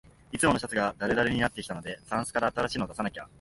[0.31, 3.29] いつものシャツがだるだるになってきたので、タンスから新しいの出さなきゃ